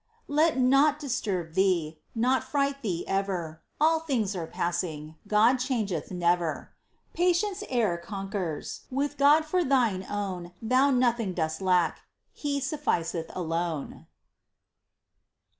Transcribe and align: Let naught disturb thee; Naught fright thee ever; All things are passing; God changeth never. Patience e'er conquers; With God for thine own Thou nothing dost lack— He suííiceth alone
Let 0.27 0.57
naught 0.57 0.97
disturb 0.97 1.53
thee; 1.53 1.99
Naught 2.15 2.43
fright 2.43 2.81
thee 2.81 3.05
ever; 3.07 3.61
All 3.79 3.99
things 3.99 4.35
are 4.35 4.47
passing; 4.47 5.13
God 5.27 5.57
changeth 5.59 6.09
never. 6.09 6.71
Patience 7.13 7.63
e'er 7.71 7.97
conquers; 7.97 8.85
With 8.89 9.15
God 9.19 9.45
for 9.45 9.63
thine 9.63 10.03
own 10.09 10.53
Thou 10.59 10.89
nothing 10.89 11.35
dost 11.35 11.61
lack— 11.61 11.99
He 12.43 12.59
suííiceth 12.59 13.27
alone 13.35 14.07